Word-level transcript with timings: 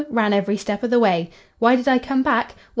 '—Ran 0.09 0.33
every 0.33 0.57
step 0.57 0.81
of 0.81 0.89
the 0.89 0.97
way.—'Why 0.97 1.75
did 1.75 1.87
I 1.87 1.99
come 1.99 2.23
back?'—Well! 2.23 2.55